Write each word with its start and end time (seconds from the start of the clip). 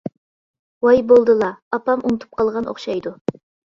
ۋاي 0.87 1.03
بولدىلا، 1.13 1.53
ئاپام 1.79 2.05
ئۇنتۇپ 2.09 2.43
قالغان 2.43 2.71
ئوخشايدۇ. 2.77 3.19